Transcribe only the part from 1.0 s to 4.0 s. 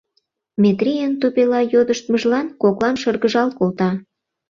тупела йодыштмыжлан коклан шыргыжал колта.